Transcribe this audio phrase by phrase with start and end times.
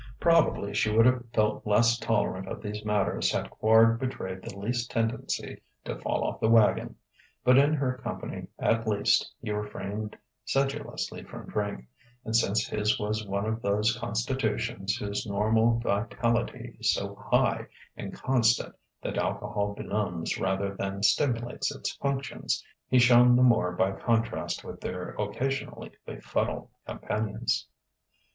[0.19, 4.89] Probably she would have felt less tolerant of these matters had Quard betrayed the least
[4.89, 6.95] tendency to "fall off the wagon."
[7.43, 11.85] But in her company, at least, he refrained sedulously from drink;
[12.25, 18.11] and since his was one of those constitutions whose normal vitality is so high and
[18.11, 18.73] constant
[19.03, 24.81] that alcohol benumbs rather than stimulates its functions, he shone the more by contrast with
[24.81, 27.67] their occasionally befuddled companions.